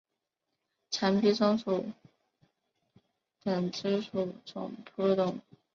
[0.89, 1.91] 长鼻松鼠属
[3.43, 5.39] 等之数种哺乳动物。